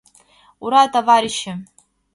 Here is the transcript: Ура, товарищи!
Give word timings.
Ура, 0.63 0.83
товарищи! 0.95 1.51